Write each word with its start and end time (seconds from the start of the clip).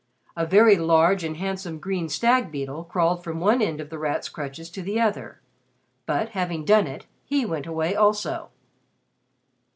A 0.35 0.47
very 0.47 0.77
large 0.77 1.23
and 1.23 1.37
handsome 1.37 1.77
green 1.77 2.09
stag 2.09 2.51
beetle 2.51 2.85
crawled 2.85 3.23
from 3.23 3.39
one 3.39 3.61
end 3.61 3.79
of 3.79 3.91
The 3.91 3.99
Rat's 3.99 4.29
crutches 4.29 4.71
to 4.71 4.81
the 4.81 4.99
other, 4.99 5.41
but, 6.07 6.29
having 6.29 6.65
done 6.65 6.87
it, 6.87 7.05
he 7.23 7.45
went 7.45 7.67
away 7.67 7.93
also. 7.95 8.49